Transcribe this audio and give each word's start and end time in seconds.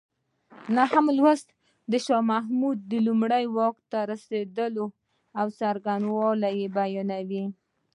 نهم 0.77 1.05
لوست 1.17 1.47
د 1.91 1.93
شاه 2.05 2.23
محمود 2.31 2.79
لومړی 3.05 3.43
ځل 3.47 3.53
واک 3.55 3.75
ته 3.91 3.99
رسېدو 4.11 4.85
څرنګوالی 5.57 6.57
بیانوي. 6.75 7.45